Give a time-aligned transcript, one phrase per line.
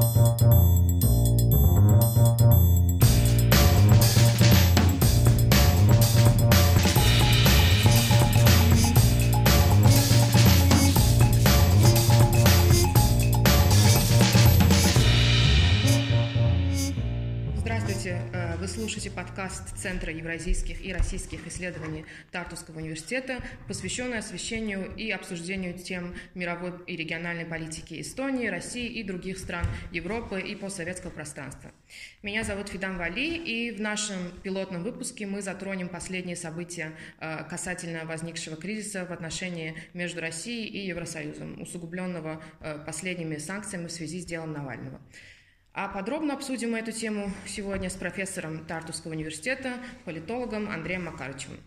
[0.00, 0.29] Thank you.
[19.50, 26.94] Подкаст Центра евразийских и российских исследований Тартусского университета, посвященный освещению и обсуждению тем мировой и
[26.94, 31.72] региональной политики Эстонии, России и других стран Европы и постсоветского пространства.
[32.22, 38.04] Меня зовут Фидан Вали, и в нашем пилотном выпуске мы затронем последние события э, касательно
[38.04, 44.24] возникшего кризиса в отношении между Россией и Евросоюзом, усугубленного э, последними санкциями в связи с
[44.24, 45.00] делом Навального.
[45.72, 49.74] А подробно обсудим эту тему сегодня с профессором Тартусского университета,
[50.04, 51.60] политологом Андреем Макарычевым.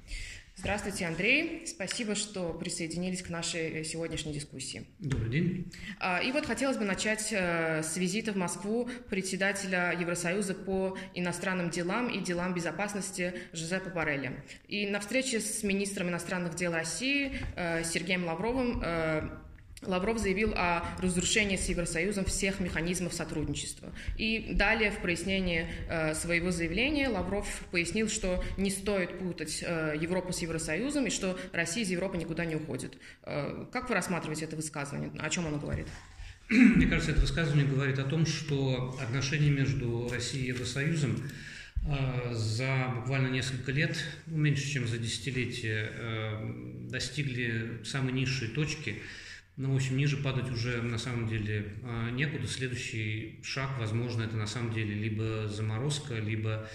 [0.56, 1.66] Здравствуйте, Андрей.
[1.66, 4.86] Спасибо, что присоединились к нашей сегодняшней дискуссии.
[5.00, 5.72] Добрый день.
[6.00, 11.70] А, и вот хотелось бы начать э, с визита в Москву председателя Евросоюза по иностранным
[11.70, 14.44] делам и делам безопасности Жозепа Барреля.
[14.68, 19.30] И на встрече с министром иностранных дел России э, Сергеем Лавровым э,
[19.88, 23.94] Лавров заявил о разрушении с Евросоюзом всех механизмов сотрудничества.
[24.18, 30.34] И далее в прояснении э, своего заявления Лавров пояснил, что не стоит путать э, Европу
[30.34, 32.98] с Евросоюзом и что Россия из Европы никуда не уходит.
[33.24, 35.12] Э, как вы рассматриваете это высказывание?
[35.20, 35.88] О чем оно говорит?
[36.50, 41.18] Мне кажется, это высказывание говорит о том, что отношения между Россией и Евросоюзом
[42.32, 45.92] за буквально несколько лет, ну, меньше чем за десятилетие,
[46.90, 49.02] достигли самой низшей точки–
[49.56, 52.48] ну, в общем, ниже падать уже на самом деле а, некуда.
[52.48, 56.68] Следующий шаг, возможно, это на самом деле либо заморозка, либо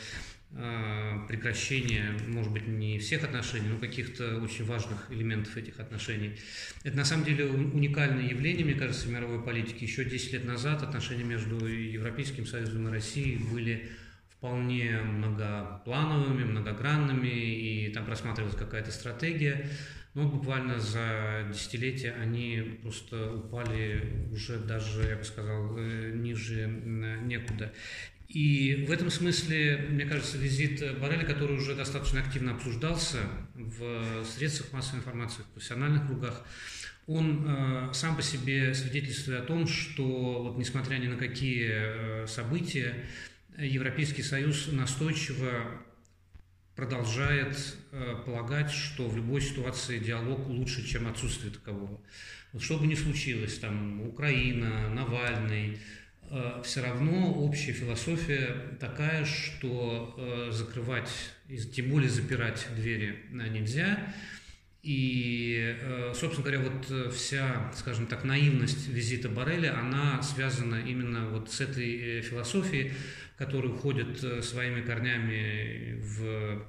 [0.53, 6.37] а, прекращение, может быть, не всех отношений, но каких-то очень важных элементов этих отношений.
[6.85, 9.85] Это на самом деле уникальное явление, мне кажется, в мировой политике.
[9.85, 13.89] Еще 10 лет назад отношения между Европейским Союзом и Россией были
[14.31, 19.69] вполне многоплановыми, многогранными, и там просматривалась какая-то стратегия
[20.18, 27.73] но буквально за десятилетия они просто упали уже даже, я бы сказал, э, ниже некуда.
[28.27, 33.18] И в этом смысле, мне кажется, визит Барреля, который уже достаточно активно обсуждался
[33.55, 36.45] в средствах массовой информации, в профессиональных кругах,
[37.07, 42.27] он э, сам по себе свидетельствует о том, что вот несмотря ни на какие э,
[42.27, 43.07] события,
[43.57, 45.80] Европейский Союз настойчиво
[46.78, 52.00] продолжает э, полагать, что в любой ситуации диалог лучше, чем отсутствие такового.
[52.52, 55.80] Вот что бы ни случилось, там Украина, Навальный,
[56.30, 61.11] э, все равно общая философия такая, что э, закрывать,
[61.74, 64.14] тем более запирать двери нельзя.
[64.83, 71.50] И, э, собственно говоря, вот вся, скажем так, наивность визита Барреля, она связана именно вот
[71.52, 72.92] с этой э, философией,
[73.39, 76.61] которые уходят э, своими корнями в э,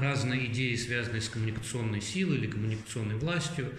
[0.00, 3.72] разные идеи, связанные с коммуникационной силой или коммуникационной властью.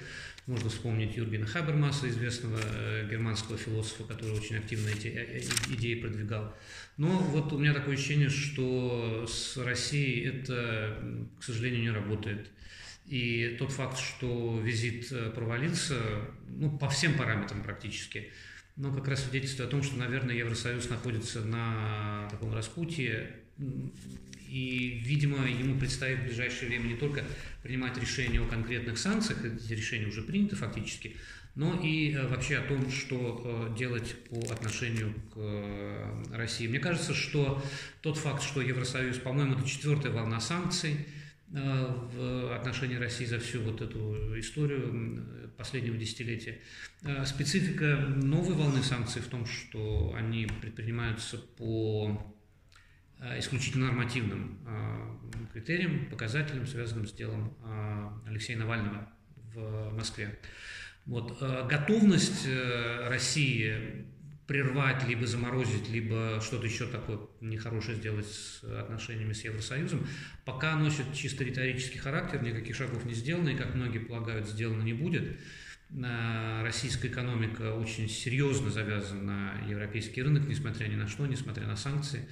[0.45, 5.07] Можно вспомнить Юргена Хабермаса, известного э, германского философа, который очень активно эти
[5.73, 6.55] идеи продвигал.
[6.97, 10.97] Но вот у меня такое ощущение, что с Россией это,
[11.39, 12.49] к сожалению, не работает.
[13.05, 15.97] И тот факт, что визит провалился,
[16.47, 18.31] ну, по всем параметрам практически–
[18.75, 23.35] но как раз свидетельствует о том, что, наверное, Евросоюз находится на таком распутье,
[24.49, 27.23] и, видимо, ему предстоит в ближайшее время не только
[27.61, 31.17] принимать решения о конкретных санкциях, эти решения уже приняты фактически,
[31.55, 36.67] но и э, вообще о том, что э, делать по отношению к э, России.
[36.67, 37.63] Мне кажется, что
[38.01, 41.07] тот факт, что Евросоюз, по-моему, это четвертая волна санкций
[41.53, 46.59] в отношении России за всю вот эту историю, последнего десятилетия.
[47.03, 52.33] Э, специфика новой волны санкций в том, что они предпринимаются по
[53.19, 57.55] э, исключительно нормативным э, критериям, показателям, связанным с делом
[58.25, 59.07] Алексея Навального
[59.53, 60.39] в Москве.
[61.05, 61.39] Вот.
[61.69, 62.47] Готовность
[63.07, 64.07] России
[64.47, 70.05] прервать, либо заморозить, либо что-то еще такое нехорошее сделать с отношениями с Евросоюзом,
[70.45, 74.93] пока носит чисто риторический характер, никаких шагов не сделано, и, как многие полагают, сделано не
[74.93, 75.37] будет.
[76.61, 82.27] Российская экономика очень серьезно завязана на европейский рынок, несмотря ни на что, несмотря на санкции.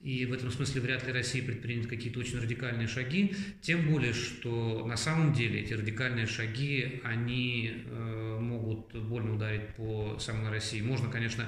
[0.00, 4.86] И в этом смысле вряд ли Россия предпримет какие-то очень радикальные шаги, тем более, что
[4.86, 10.80] на самом деле эти радикальные шаги, они э, могут больно ударить по самой России.
[10.80, 11.46] Можно, конечно,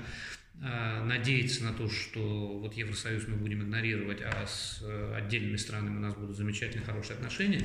[0.61, 5.97] э, надеяться на то, что вот Евросоюз мы будем игнорировать, а с э, отдельными странами
[5.97, 7.63] у нас будут замечательные, хорошие отношения.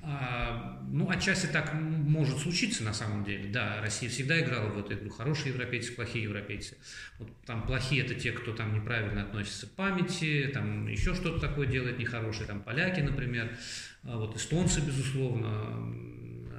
[0.00, 3.50] А, ну, отчасти так может случиться на самом деле.
[3.50, 5.10] Да, Россия всегда играла в эту игру.
[5.10, 6.76] Хорошие европейцы, плохие европейцы.
[7.18, 11.66] Вот там плохие это те, кто там неправильно относится к памяти, там еще что-то такое
[11.66, 12.46] делает нехорошее.
[12.46, 13.56] Там поляки, например,
[14.04, 15.92] а вот эстонцы, безусловно.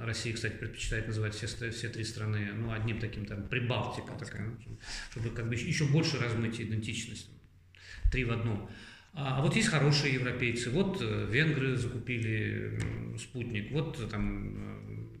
[0.04, 4.50] Россия, кстати, предпочитает называть все, все три страны, ну, одним таким там, Прибалтика такая,
[5.10, 7.28] чтобы как бы еще больше размыть идентичность.
[8.10, 8.70] Три в одном.
[9.12, 10.70] А, а вот есть хорошие европейцы.
[10.70, 12.78] Вот э, венгры закупили
[13.18, 13.72] спутник.
[13.72, 15.16] Вот э, там э,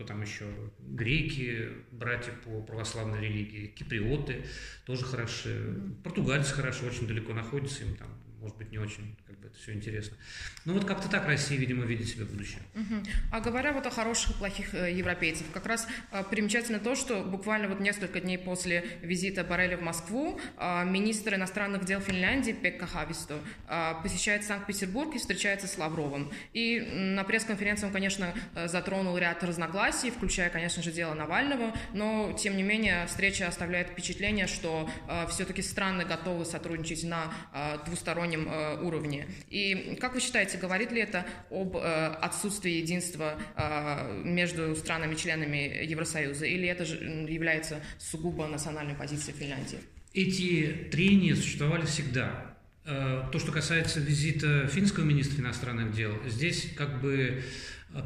[0.00, 0.46] кто там еще,
[0.78, 4.46] греки, братья по православной религии, киприоты
[4.86, 8.08] тоже хороши, португальцы хорошо, очень далеко находятся, им там,
[8.40, 10.16] может быть, не очень это все интересно.
[10.64, 12.60] Ну вот как-то так Россия, видимо, видит себя в будущем.
[12.74, 13.02] Угу.
[13.32, 17.22] А говоря вот о хороших и плохих э, европейцев, как раз э, примечательно то, что
[17.22, 22.86] буквально вот несколько дней после визита Барреля в Москву э, министр иностранных дел Финляндии Пекка
[22.86, 23.38] Хависто
[23.68, 26.30] э, посещает Санкт-Петербург и встречается с Лавровым.
[26.52, 32.36] И на пресс-конференции он, конечно, э, затронул ряд разногласий, включая, конечно же, дело Навального, но,
[32.38, 38.29] тем не менее, встреча оставляет впечатление, что э, все-таки страны готовы сотрудничать на э, двустороннем
[38.36, 39.26] э, уровне.
[39.48, 46.46] И как вы считаете, говорит ли это об э, отсутствии единства э, между странами-членами Евросоюза,
[46.46, 46.96] или это же
[47.28, 49.78] является сугубо национальной позицией Финляндии?
[50.12, 52.46] Эти трения существовали всегда.
[52.84, 57.44] То, что касается визита финского министра иностранных дел, здесь как бы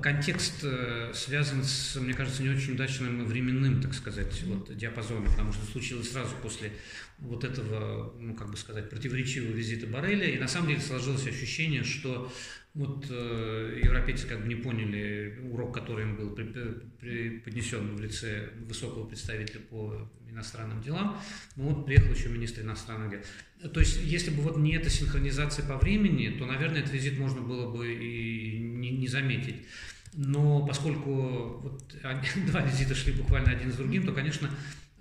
[0.00, 5.52] контекст э, связан с, мне кажется, не очень удачным временным, так сказать, вот, диапазоном, потому
[5.52, 6.72] что случилось сразу после
[7.18, 11.84] вот этого, ну, как бы сказать, противоречивого визита Барреля, и на самом деле сложилось ощущение,
[11.84, 12.32] что
[12.74, 19.06] вот э, европейцы как бы не поняли урок, который им был преподнесен в лице высокого
[19.06, 21.16] представителя по иностранным делам.
[21.54, 23.70] Ну вот приехал еще министр иностранных дел.
[23.70, 27.40] То есть, если бы вот не эта синхронизация по времени, то, наверное, этот визит можно
[27.40, 29.66] было бы и не, не заметить.
[30.12, 31.94] Но поскольку вот
[32.48, 34.50] два визита шли буквально один с другим, то, конечно,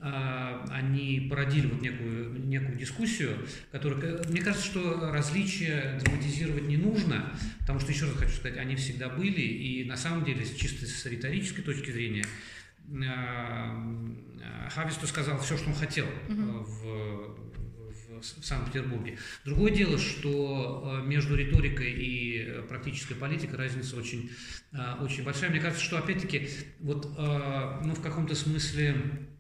[0.04, 3.38] они породили вот некую, некую дискуссию,
[3.72, 8.76] которая, мне кажется, что различия драматизировать не нужно, потому что, еще раз хочу сказать, они
[8.76, 12.26] всегда были, и на самом деле, чисто с риторической точки зрения,
[13.08, 16.66] а, Хависту сказал все, что он хотел угу.
[16.66, 17.40] в,
[18.20, 19.18] в Санкт-Петербурге.
[19.46, 24.30] Другое дело, что между риторикой и практической политикой разница очень,
[25.00, 25.50] очень большая.
[25.50, 29.33] Мне кажется, что опять-таки вот, ну, в каком-то смысле а,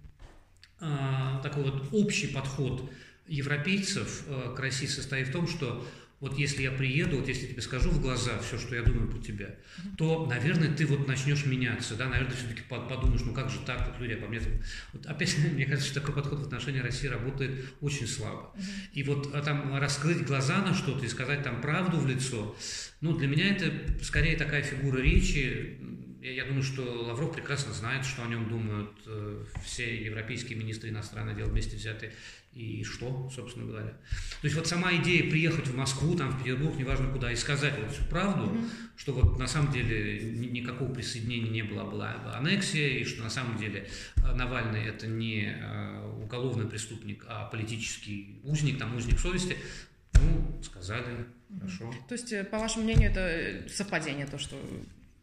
[1.41, 2.89] такой вот общий подход
[3.27, 5.85] европейцев э, к России состоит в том, что
[6.23, 9.09] вот если я приеду, вот если я тебе скажу в глаза все, что я думаю
[9.09, 9.55] про тебя,
[9.97, 13.99] то, наверное, ты вот начнешь меняться, да, наверное, все-таки подумаешь, ну как же так, вот
[13.99, 14.39] люди обо мне...
[14.93, 18.55] Вот опять, мне кажется, что такой подход в отношении России работает очень слабо.
[18.93, 22.55] И вот а там раскрыть глаза на что-то и сказать там правду в лицо,
[23.01, 25.77] ну, для меня это скорее такая фигура речи,
[26.31, 31.35] я думаю, что Лавров прекрасно знает, что о нем думают э, все европейские министры иностранных
[31.35, 32.13] дел вместе взятые.
[32.53, 33.89] И что, собственно говоря.
[33.89, 37.73] То есть вот сама идея приехать в Москву, там, в Петербург, неважно куда, и сказать
[37.79, 38.69] вот всю правду, mm-hmm.
[38.95, 43.57] что вот на самом деле никакого присоединения не было, была аннексия, и что на самом
[43.57, 49.57] деле э, Навальный это не э, уголовный преступник, а политический узник, там узник совести,
[50.13, 51.25] ну, сказали,
[51.57, 51.91] хорошо.
[52.07, 54.55] То есть, по вашему мнению, это совпадение, то, что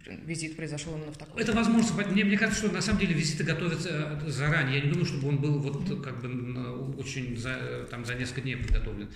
[0.06, 1.36] визит произошел именно в таком.
[1.38, 2.04] Это возможно.
[2.10, 4.78] Мне, мне кажется, что на самом деле визиты готовятся э, заранее.
[4.78, 8.56] Я не думаю, чтобы он был вот как бы очень за, там, за несколько дней
[8.56, 9.08] подготовлен.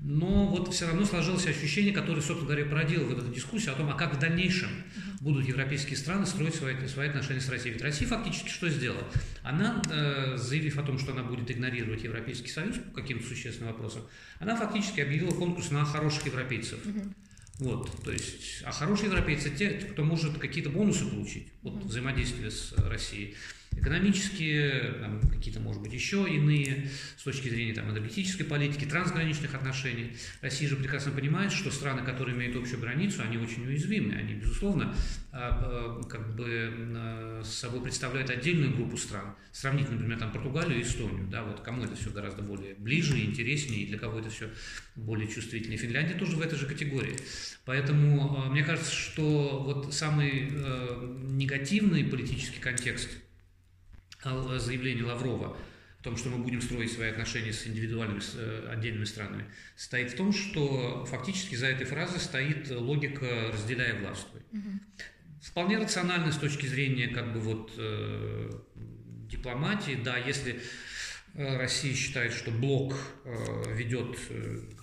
[0.00, 3.90] Но вот все равно сложилось ощущение, которое, собственно говоря, породило вот эту дискуссию о том,
[3.90, 4.70] а как в дальнейшем
[5.20, 7.74] будут европейские страны строить свои, свои отношения с Россией.
[7.74, 9.04] Ведь Россия фактически что сделала?
[9.42, 14.02] Она, э, заявив о том, что она будет игнорировать Европейский Союз по каким-то существенным вопросам,
[14.38, 16.78] она фактически объявила конкурс на хороших европейцев.
[17.60, 22.72] Вот, то есть, а хорошие европейцы те, кто может какие-то бонусы получить от взаимодействия с
[22.72, 23.36] Россией
[23.76, 30.16] экономические, там, какие-то, может быть, еще иные, с точки зрения там, энергетической политики, трансграничных отношений.
[30.40, 34.14] Россия же прекрасно понимает, что страны, которые имеют общую границу, они очень уязвимы.
[34.14, 34.94] Они, безусловно,
[35.32, 39.34] а, а, как бы а, с собой представляют отдельную группу стран.
[39.52, 41.28] Сравнить, например, там, Португалию и Эстонию.
[41.28, 44.50] Да, вот кому это все гораздо более ближе, интереснее, и для кого это все
[44.96, 45.78] более чувствительнее.
[45.78, 47.16] Финляндия тоже в этой же категории.
[47.64, 53.08] Поэтому мне кажется, что вот самый негативный политический контекст–
[54.22, 55.56] заявление Лаврова
[56.00, 59.44] о том, что мы будем строить свои отношения с индивидуальными, с э, отдельными странами,
[59.76, 64.40] стоит в том, что фактически за этой фразой стоит логика «разделяя властвуй».
[64.52, 64.80] Угу.
[65.42, 68.50] Вполне рационально с точки зрения как бы вот э,
[69.28, 70.60] дипломатии, да, если
[71.34, 72.96] Россия считает, что блок
[73.68, 74.18] ведет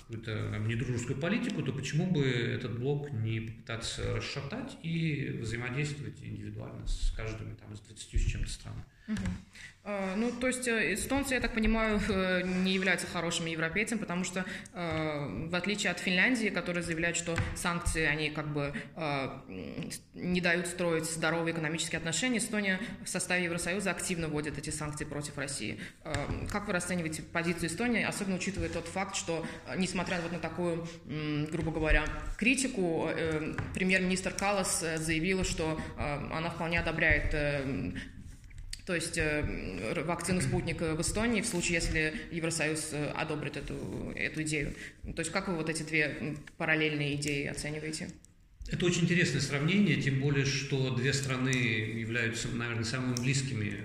[0.07, 7.11] какую-то недружескую политику, то почему бы этот блок не попытаться расшатать и взаимодействовать индивидуально с
[7.15, 8.83] каждым там, из 20 с чем-то стран?
[9.07, 9.17] Угу.
[9.89, 14.25] А, ну, то есть э, эстонцы, я так понимаю, э, не являются хорошими европейцами, потому
[14.25, 18.73] что э, в отличие от Финляндии, которая заявляет, что санкции, они как бы
[20.13, 25.37] не дают строить здоровые экономические отношения, Эстония в составе Евросоюза активно вводит эти санкции против
[25.37, 25.79] России.
[26.51, 29.45] Как вы расцениваете позицию Эстонии, особенно учитывая тот факт, что,
[29.77, 30.87] несмотря вот на такую,
[31.51, 32.05] грубо говоря,
[32.37, 33.09] критику,
[33.73, 37.33] премьер-министр Калас заявила, что она вполне одобряет
[38.87, 44.43] то есть э, вакцину «Спутник» в Эстонии в случае, если Евросоюз э, одобрит эту, эту
[44.43, 44.73] идею.
[45.13, 48.09] То есть как вы вот эти две параллельные идеи оцениваете?
[48.71, 53.83] Это очень интересное сравнение, тем более, что две страны являются, наверное, самыми близкими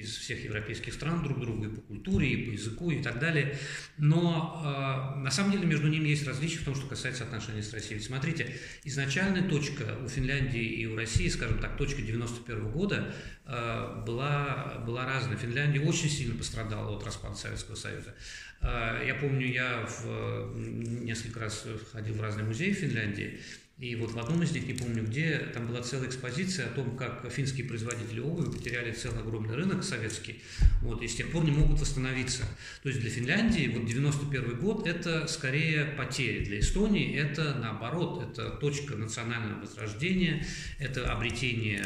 [0.00, 3.58] из всех европейских стран друг другу и по культуре, и по языку, и так далее.
[3.98, 7.72] Но э, на самом деле между ними есть различия в том, что касается отношений с
[7.72, 8.00] Россией.
[8.00, 13.14] Смотрите, изначальная точка у Финляндии и у России, скажем так, точка 91 -го года
[13.46, 15.36] э, была, была разная.
[15.36, 18.14] Финляндия очень сильно пострадала от распада Советского Союза.
[18.60, 23.40] Э, я помню, я в, несколько раз ходил в разные музеи Финляндии,
[23.80, 26.98] и вот в одном из них, не помню где, там была целая экспозиция о том,
[26.98, 30.42] как финские производители обуви потеряли целый огромный рынок советский,
[30.82, 32.42] вот, и с тех пор не могут восстановиться.
[32.82, 38.50] То есть для Финляндии вот 91 год– это скорее потери, для Эстонии это наоборот, это
[38.50, 40.44] точка национального возрождения,
[40.78, 41.82] это обретение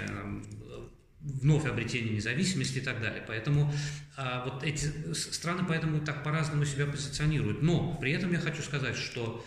[1.20, 3.24] вновь обретение независимости и так далее.
[3.26, 3.72] Поэтому
[4.16, 7.62] а, вот эти страны поэтому так по-разному себя позиционируют.
[7.62, 9.42] Но при этом я хочу сказать, что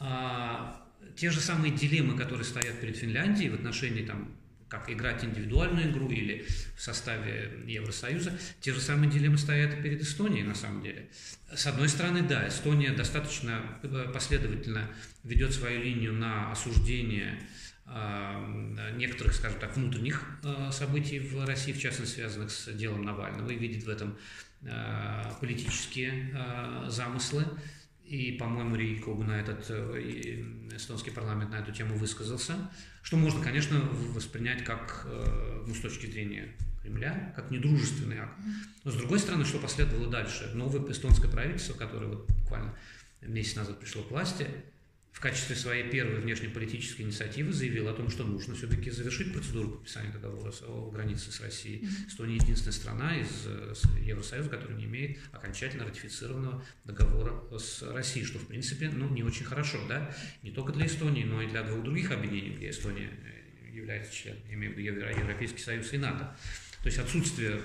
[0.00, 0.87] а,
[1.18, 4.32] те же самые дилеммы, которые стоят перед Финляндией в отношении там,
[4.68, 6.46] как играть индивидуальную игру или
[6.76, 11.08] в составе Евросоюза, те же самые дилеммы стоят и перед Эстонией на самом деле.
[11.52, 14.88] С одной стороны, да, Эстония достаточно э, последовательно
[15.24, 17.42] ведет свою линию на осуждение
[17.86, 23.50] э, некоторых, скажем так, внутренних э, событий в России, в частности, связанных с делом Навального,
[23.50, 24.16] и видит в этом
[25.40, 26.34] политические
[26.88, 27.44] замыслы.
[28.08, 30.00] И, по-моему, Рейков на этот, э,
[30.74, 32.54] эстонский парламент на эту тему высказался,
[33.02, 33.78] что можно, конечно,
[34.14, 38.34] воспринять как, э, ну, с точки зрения Кремля, как недружественный акт.
[38.84, 40.50] Но, с другой стороны, что последовало дальше?
[40.54, 42.74] Новое эстонское правительство, которое вот буквально
[43.20, 44.46] месяц назад пришло к власти,
[45.18, 50.12] в качестве своей первой внешнеполитической инициативы заявил о том, что нужно все-таки завершить процедуру подписания
[50.12, 51.82] договора о границе с Россией.
[51.82, 52.06] Mm-hmm.
[52.06, 53.48] Эстония единственная страна из
[54.00, 59.44] Евросоюза, которая не имеет окончательно ратифицированного договора с Россией, что, в принципе, ну, не очень
[59.44, 63.74] хорошо, да, не только для Эстонии, но и для двух других объединений, где Эстония э,
[63.74, 66.36] является членом, я имею в виду Европейский Союз и НАТО.
[66.80, 67.60] То есть отсутствие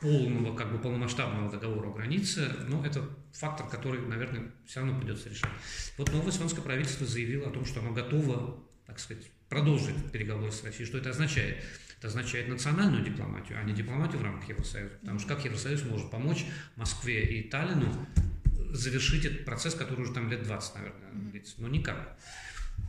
[0.00, 5.28] полного, как бы полномасштабного договора о границе, но это фактор, который, наверное, все равно придется
[5.28, 5.50] решать.
[5.96, 10.64] Вот новое эстонское правительство заявило о том, что оно готово, так сказать, продолжить переговоры с
[10.64, 10.86] Россией.
[10.86, 11.64] Что это означает?
[11.98, 14.94] Это означает национальную дипломатию, а не дипломатию в рамках Евросоюза.
[15.00, 16.44] Потому что как Евросоюз может помочь
[16.76, 18.06] Москве и Таллину
[18.70, 21.54] завершить этот процесс, который уже там лет 20, наверное, длится?
[21.58, 22.18] Ну, никак.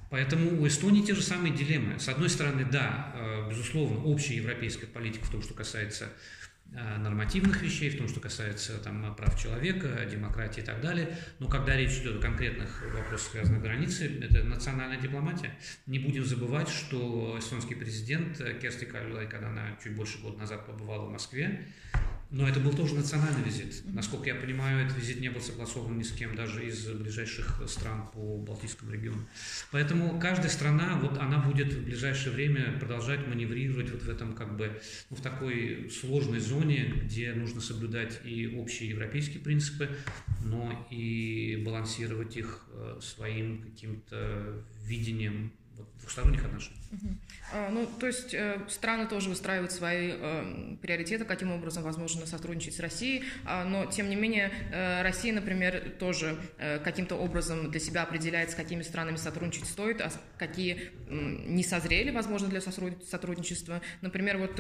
[0.10, 2.00] Поэтому у Эстонии те же самые дилеммы.
[2.00, 6.10] С одной стороны, да, э, безусловно, общая европейская политика в том, что касается
[6.72, 11.18] нормативных вещей, в том, что касается там, прав человека, демократии и так далее.
[11.40, 15.52] Но когда речь идет о конкретных вопросах, связанных с границей, это национальная дипломатия.
[15.86, 21.06] Не будем забывать, что эстонский президент Керсти Кальвилай, когда она чуть больше года назад побывала
[21.06, 21.66] в Москве,
[22.36, 23.82] но это был тоже национальный визит.
[23.86, 28.10] Насколько я понимаю, этот визит не был согласован ни с кем, даже из ближайших стран
[28.14, 29.26] по Балтийскому региону.
[29.72, 34.58] Поэтому каждая страна, вот она будет в ближайшее время продолжать маневрировать вот в этом как
[34.58, 39.88] бы, ну, в такой сложной зоне, где нужно соблюдать и общие европейские принципы,
[40.44, 45.54] но и балансировать их э, своим каким-то видением
[46.00, 46.86] двухсторонних отношений.
[47.54, 52.76] А, ну, то есть э, страны тоже выстраивают свои э, приоритеты, каким образом возможно сотрудничать
[52.76, 56.38] с Россией, а, но, тем не менее, э, Россия, например, тоже
[56.84, 62.48] каким-то образом для себя определяет, с какими странами сотрудничать стоит, а какие не созрели, возможно,
[62.48, 63.82] для сотрудничества.
[64.02, 64.60] Например, вот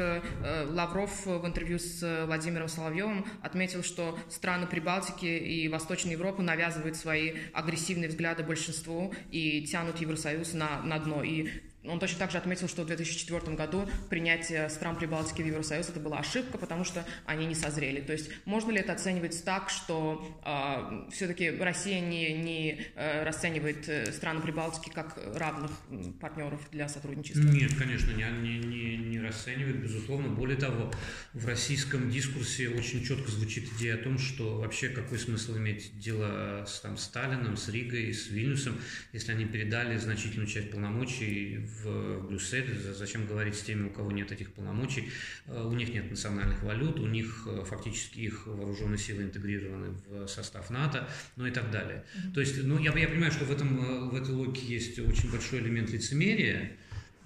[0.69, 7.33] Лавров в интервью с Владимиром Соловьевым отметил, что страны Прибалтики и Восточной Европы навязывают свои
[7.53, 11.23] агрессивные взгляды большинству и тянут Евросоюз на, на дно.
[11.23, 11.49] И
[11.87, 16.19] он точно также отметил, что в 2004 году принятие стран Прибалтики в Евросоюз это была
[16.19, 18.01] ошибка, потому что они не созрели.
[18.01, 23.87] То есть можно ли это оценивать так, что э, все-таки Россия не, не э, расценивает
[23.87, 25.71] э, страны Прибалтики как равных
[26.19, 27.47] партнеров для сотрудничества?
[27.47, 30.29] Нет, конечно, не, не, не, не расценивает, безусловно.
[30.29, 30.91] Более того,
[31.33, 36.65] в российском дискурсе очень четко звучит идея о том, что вообще какой смысл иметь дело
[36.67, 38.77] с там, Сталином, с Ригой, с Вильнюсом,
[39.13, 42.77] если они передали значительную часть полномочий в Брюссель.
[42.93, 45.09] Зачем говорить с теми, у кого нет этих полномочий?
[45.47, 50.27] Э, у них нет национальных валют, у них э, фактически их вооруженные силы интегрированы в
[50.27, 52.03] состав НАТО, ну и так далее.
[52.03, 52.33] Mm-hmm.
[52.33, 55.31] То есть, ну, я, я понимаю, что в, этом, э, в этой логике есть очень
[55.31, 56.77] большой элемент лицемерия,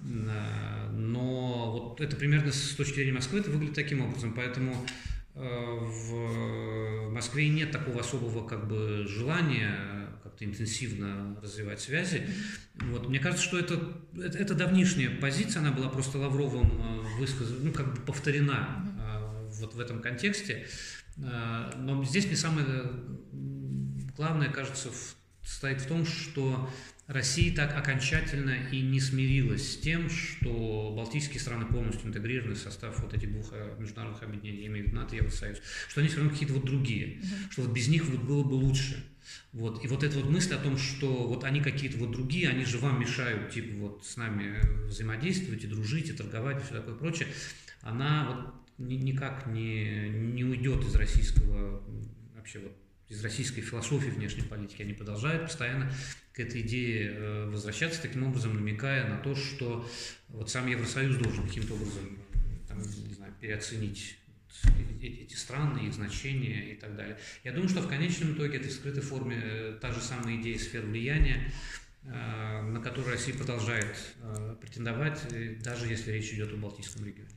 [0.02, 4.32] но вот это примерно с точки зрения Москвы это выглядит таким образом.
[4.32, 4.74] Поэтому
[5.34, 9.99] в Москве нет такого особого как бы желания
[10.30, 12.26] как-то интенсивно развивать связи.
[12.74, 13.08] Вот.
[13.08, 17.72] Мне кажется, что это, это, это давнишняя позиция, она была просто Лавровым э, высказана, ну,
[17.72, 20.66] как бы повторена э, вот в этом контексте.
[21.18, 22.66] Э, но здесь мне самое
[24.16, 24.90] главное, кажется,
[25.42, 26.70] стоит в том, что
[27.08, 33.00] Россия так окончательно и не смирилась с тем, что балтийские страны полностью интегрированы в состав
[33.00, 35.58] вот этих двух международных объединений, я имею в виду НАТО и Евросоюз,
[35.88, 37.50] что они все равно какие-то вот другие, mm-hmm.
[37.50, 39.04] что вот без них вот было бы лучше.
[39.52, 39.84] Вот.
[39.84, 42.78] И вот эта вот мысль о том, что вот они какие-то вот другие, они же
[42.78, 47.28] вам мешают, типа, вот с нами взаимодействовать и дружить, и торговать, и все такое прочее,
[47.82, 51.82] она вот никак не, не уйдет из российского,
[52.34, 52.72] вообще вот
[53.08, 54.82] из российской философии внешней политики.
[54.82, 55.92] Они продолжают постоянно
[56.32, 59.88] к этой идее э, возвращаться, таким образом намекая на то, что
[60.28, 62.18] вот сам Евросоюз должен каким-то образом
[62.68, 64.16] там, не знаю, переоценить
[65.06, 67.18] эти страны, их значения и так далее.
[67.44, 70.58] Я думаю, что в конечном итоге это в скрытой форме э, та же самая идея
[70.58, 71.52] сфер влияния,
[72.04, 75.20] э, на которую Россия продолжает э, претендовать,
[75.62, 77.30] даже если речь идет о Балтийском регионе.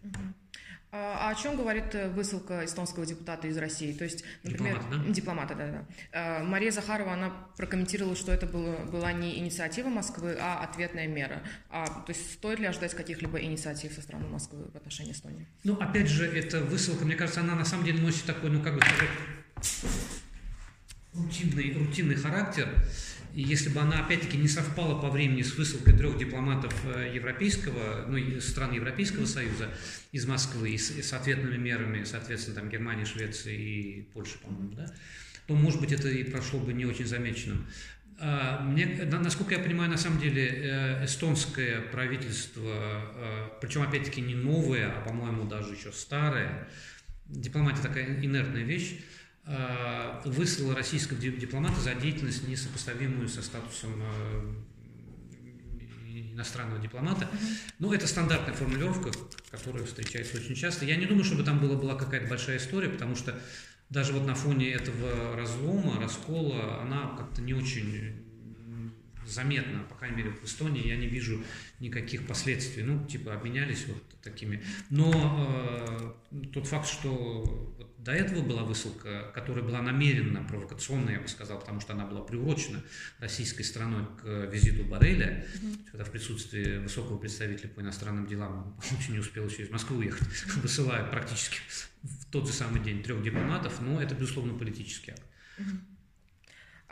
[0.95, 3.93] А о чем говорит высылка эстонского депутата из России?
[3.93, 5.13] То есть, например, дипломата, да?
[5.13, 6.43] дипломата, да, да.
[6.43, 11.41] Мария Захарова, она прокомментировала, что это было, была не инициатива Москвы, а ответная мера.
[11.71, 15.47] А, то есть, стоит ли ожидать каких-либо инициатив со стороны Москвы в отношении Эстонии?
[15.63, 18.75] Ну, опять же, эта высылка, мне кажется, она на самом деле носит такой, ну, как
[18.75, 19.09] бы сказать,
[21.15, 22.69] рутинный, рутинный характер.
[23.33, 28.39] Если бы она, опять-таки, не совпала по времени с высылкой трех дипломатов э, европейского, ну,
[28.39, 29.69] стран Европейского Союза
[30.11, 34.73] из Москвы и с, и с ответными мерами, соответственно, там Германии, Швеции и Польши, по-моему,
[34.73, 34.93] да,
[35.47, 37.65] то, может быть, это и прошло бы не очень замеченным.
[38.19, 42.61] А, мне, насколько я понимаю, на самом деле э, эстонское правительство,
[43.15, 46.67] э, причем опять-таки не новое, а, по-моему, даже еще старое,
[47.25, 48.99] дипломатия такая инертная вещь,
[50.25, 54.55] выслала российского дипломата за деятельность, несопоставимую со статусом э,
[56.33, 57.29] иностранного дипломата.
[57.79, 59.11] Ну, это стандартная формулировка,
[59.51, 60.85] которая встречается очень часто.
[60.85, 63.37] Я не думаю, чтобы там была, была какая-то большая история, потому что
[63.89, 68.23] даже вот на фоне этого разлома, раскола, она как-то не очень
[69.25, 71.43] заметна, по крайней мере, в Эстонии я не вижу
[71.79, 72.83] никаких последствий.
[72.83, 74.63] Ну, типа, обменялись вот такими.
[74.89, 81.27] Но э, тот факт, что до этого была высылка, которая была намеренно провокационная, я бы
[81.27, 82.83] сказал, потому что она была приурочена
[83.19, 85.91] российской стороной к визиту Барреля, mm-hmm.
[85.91, 90.27] когда в присутствии высокого представителя по иностранным делам очень не успел еще из Москвы уехать,
[90.57, 91.59] высылая практически
[92.03, 95.23] в тот же самый день трех дипломатов, но это, безусловно, политический акт.
[95.57, 95.93] Mm-hmm.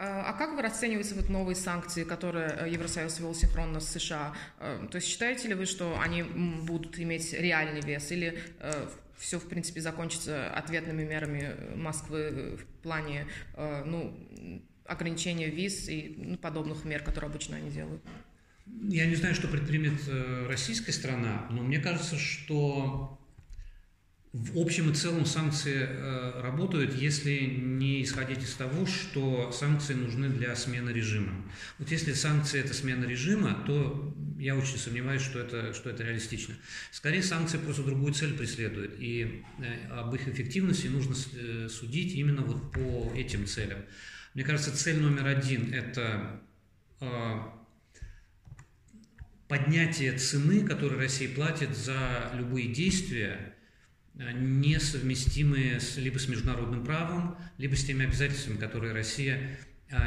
[0.04, 4.34] А как вы расцениваете вот новые санкции, которые э, Евросоюз ввел синхронно с США?
[4.58, 8.88] Э, то есть считаете ли вы, что они будут иметь реальный вес или э,
[9.22, 14.18] все, в принципе, закончится ответными мерами Москвы в плане ну,
[14.86, 18.04] ограничения виз и ну, подобных мер, которые обычно они делают?
[18.66, 20.02] Я не знаю, что предпримет
[20.48, 23.22] российская страна, но мне кажется, что
[24.34, 30.30] в общем и целом санкции э, работают, если не исходить из того, что санкции нужны
[30.30, 31.34] для смены режима.
[31.80, 36.56] Вот если санкции– это смена режима, то я очень сомневаюсь, что это, что это реалистично.
[36.92, 42.42] Скорее, санкции просто другую цель преследуют, и э, об их эффективности нужно э, судить именно
[42.42, 43.80] вот по этим целям.
[44.34, 46.42] Мне кажется, цель номер один– это
[49.48, 53.56] поднятие цены, которую Россия платит за любые действия,
[54.22, 59.58] Э, несовместимые с, либо с международным правом, либо с теми обязательствами, которые Россия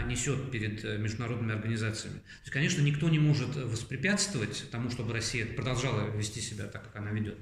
[0.07, 2.19] несет перед э, международными организациями.
[2.19, 6.97] То есть, конечно, никто не может воспрепятствовать тому, чтобы Россия продолжала вести себя так, как
[6.97, 7.39] она ведет.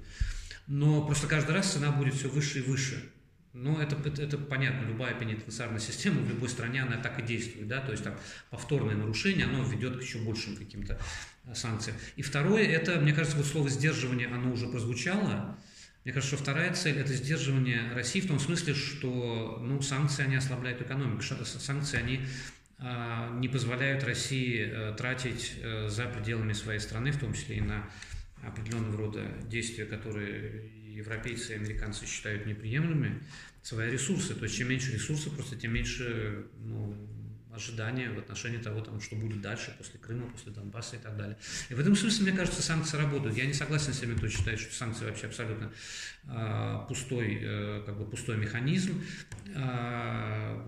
[0.66, 3.10] Но просто каждый раз цена будет все выше и выше.
[3.52, 7.68] Ну, это, это, это понятно, любая пенитенциарная система в любой стране, она так и действует,
[7.68, 8.14] да, то есть там
[8.48, 10.98] повторное нарушение, оно ведет к еще большим каким-то
[11.44, 11.98] э, санкциям.
[12.16, 15.58] И второе, это, мне кажется, вот слово «сдерживание», оно уже прозвучало,
[16.04, 20.34] мне кажется, что вторая цель– это сдерживание России в том смысле, что ну, санкции, они
[20.34, 22.20] ослабляют экономику, санкции, они
[22.78, 27.60] э, не позволяют России э, тратить э, за пределами своей страны, в том числе и
[27.60, 27.88] на
[28.42, 33.22] определенного рода действия, которые европейцы и американцы считают неприемлемыми,
[33.62, 34.34] свои ресурсы.
[34.34, 36.96] То есть чем меньше ресурсов, просто тем меньше ну,
[37.54, 41.36] ожидания в отношении того, там, что будет дальше, после Крыма, после Донбасса и так далее.
[41.68, 43.36] И в этом смысле, мне кажется, санкции работают.
[43.36, 45.72] Я не согласен с теми, кто считает, что санкции вообще абсолютно
[46.24, 49.02] э, пустой, э, как бы пустой механизм.
[49.54, 50.66] Э,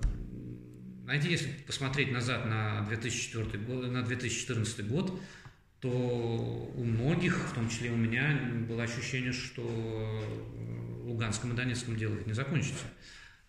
[1.05, 5.21] знаете, если посмотреть назад на 2004 год, на 2014 год,
[5.81, 9.63] то у многих, в том числе у меня, было ощущение, что
[11.05, 12.87] Луганском и Донецком дело не закончится.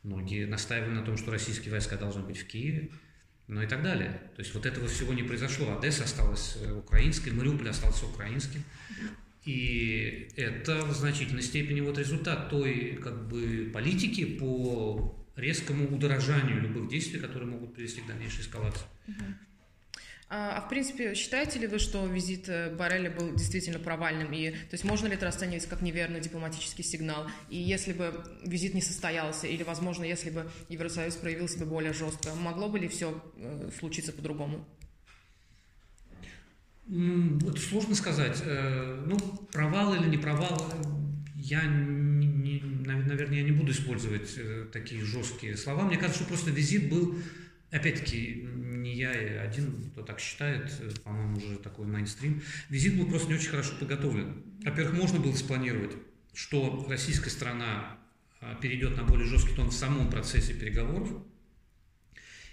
[0.03, 2.91] Многие настаивали на том, что российские войска должны быть в Киеве,
[3.47, 4.21] ну и так далее.
[4.35, 5.77] То есть вот этого всего не произошло.
[5.77, 8.63] Одесса осталась э, украинской, Мариуполь остался украинским.
[9.43, 16.89] И это в значительной степени вот результат той как бы политики по резкому удорожанию любых
[16.89, 18.85] действий, которые могут привести к дальнейшей эскалации.
[20.27, 24.33] А, а в принципе, считаете ли вы, что визит э, Барреля был действительно провальным?
[24.33, 27.27] И, то есть можно ли это расценивать как неверный дипломатический сигнал?
[27.49, 32.33] И если бы визит не состоялся, или, возможно, если бы Евросоюз проявил себя более жестко,
[32.33, 34.67] могло бы ли все э, случиться по-другому?
[36.87, 38.41] Это сложно сказать.
[38.43, 39.19] Э, ну,
[39.51, 40.59] провал или не провал,
[41.35, 45.83] я, не, не, наверное, я не буду использовать такие жесткие слова.
[45.83, 47.15] Мне кажется, что просто визит был
[47.71, 50.71] опять-таки, не я один, кто так считает,
[51.03, 52.41] по-моему, уже такой мейнстрим.
[52.69, 54.43] Визит был просто не очень хорошо подготовлен.
[54.63, 55.95] Во-первых, можно было спланировать,
[56.33, 57.97] что российская страна
[58.41, 61.09] а, перейдет на более жесткий тон в самом процессе переговоров.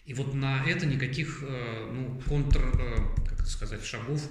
[0.05, 2.97] И вот на это никаких э, ну, контр, э,
[3.29, 4.29] как это сказать, шагов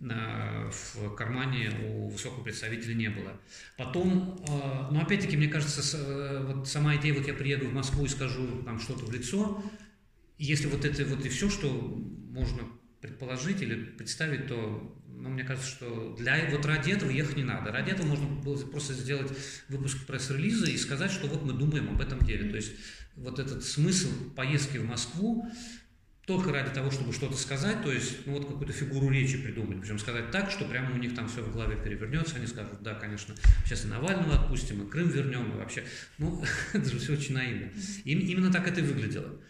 [0.00, 3.32] э, в кармане у высокого представителя не было.
[3.76, 4.44] Потом,
[4.90, 8.78] ну опять-таки, мне кажется, вот сама идея, вот я приеду в Москву и скажу там
[8.78, 9.62] что-то в лицо,
[10.44, 11.70] если вот это вот и все, что
[12.30, 12.62] можно
[13.00, 17.70] предположить или представить, то ну, мне кажется, что для, вот ради этого ехать не надо.
[17.70, 19.30] Ради этого можно было просто сделать
[19.68, 22.50] выпуск пресс-релиза и сказать, что вот мы думаем об этом деле.
[22.50, 22.72] То есть
[23.14, 25.46] вот этот смысл поездки в Москву
[26.26, 29.98] только ради того, чтобы что-то сказать, то есть ну, вот какую-то фигуру речи придумать, причем
[29.98, 33.34] сказать так, что прямо у них там все в голове перевернется, они скажут, да, конечно,
[33.64, 35.84] сейчас и Навального отпустим, и Крым вернем, и вообще,
[36.18, 37.70] ну, это же все очень наивно.
[38.04, 39.40] Именно так это и выглядело.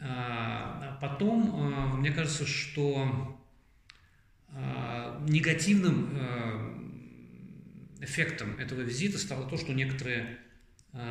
[0.00, 3.40] А, потом, а, мне кажется, что
[4.48, 6.14] а, негативным
[8.00, 10.38] эффектом этого визита стало то, что некоторые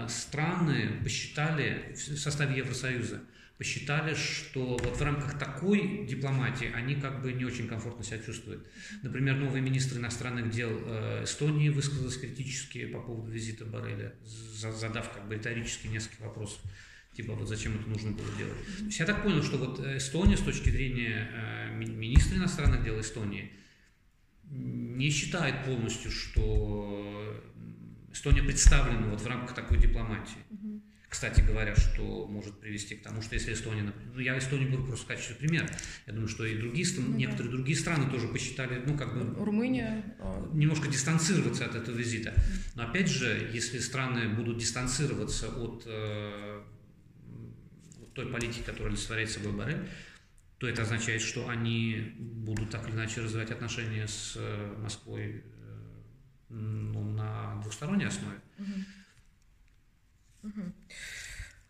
[0.07, 3.21] страны посчитали в составе Евросоюза,
[3.57, 8.65] посчитали, что вот в рамках такой дипломатии они как бы не очень комфортно себя чувствуют.
[9.01, 10.71] Например, новый министр иностранных дел
[11.23, 16.62] Эстонии высказался критически по поводу визита Барреля, задав как бы риторически несколько вопросов
[17.15, 18.58] типа вот зачем это нужно было делать.
[18.80, 22.99] То есть я так понял, что вот Эстония с точки зрения э, министра иностранных дел
[22.99, 23.52] Эстонии
[24.49, 27.43] не считает полностью, что
[28.12, 30.38] Эстония представлена вот в рамках такой дипломатии.
[31.10, 35.06] Кстати говоря, что может привести к тому, что если Эстония, ну я Эстонию буду просто
[35.06, 35.67] в качестве примера,
[36.08, 37.58] я думаю, что и другие, ну, некоторые да.
[37.58, 39.45] другие страны тоже посчитали, ну как бы...
[39.45, 40.15] Румыния...
[40.19, 42.34] А немножко дистанцироваться от этого визита.
[42.73, 46.63] Но опять же, если страны будут дистанцироваться от э,
[48.13, 49.89] той политики, которая олицетворяет собой Барель,
[50.58, 55.73] то это означает, что они будут так или иначе развивать отношения с э, Москвой э,
[56.49, 58.39] ну, на двухсторонней основе.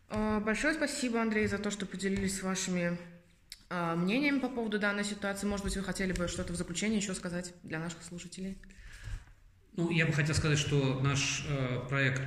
[0.09, 2.99] А, большое спасибо, Андрей, за то, что поделились вашими
[3.69, 5.47] а, мнениями по поводу данной ситуации.
[5.47, 8.59] Может быть, вы хотели бы что-то в заключение еще сказать для наших слушателей?
[9.75, 12.21] Ну, я бы хотел сказать, что наш э, проект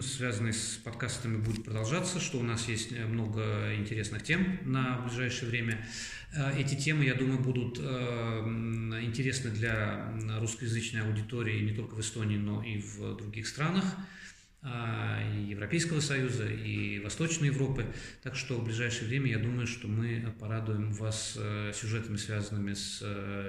[0.00, 5.50] связанный с подкастами, будет продолжаться, что у нас есть э, много интересных тем на ближайшее
[5.50, 5.86] время.
[6.34, 7.84] Э, эти темы, я думаю, будут э,
[9.02, 13.84] интересны для русскоязычной аудитории не только в Эстонии, но и в других странах
[14.66, 17.84] и Европейского Союза, и Восточной Европы.
[18.22, 21.38] Так что в ближайшее время, я думаю, что мы порадуем вас
[21.74, 23.02] сюжетами, связанными с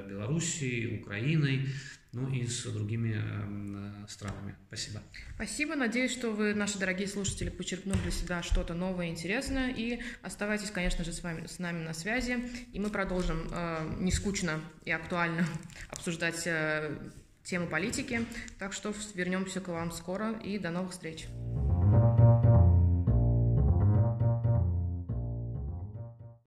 [0.10, 1.70] Белоруссией, Украиной,
[2.16, 4.56] ну и с другими э, странами.
[4.68, 5.02] Спасибо.
[5.36, 5.76] Спасибо.
[5.76, 9.70] Надеюсь, что вы, наши дорогие слушатели, почерпнули для себя что-то новое и интересное.
[9.72, 12.40] И оставайтесь, конечно же, с, вами, с нами на связи.
[12.72, 15.46] И мы продолжим э, не скучно и актуально
[15.90, 16.98] обсуждать э,
[17.44, 18.26] темы политики.
[18.60, 21.28] Так что вернемся к вам скоро и до новых встреч.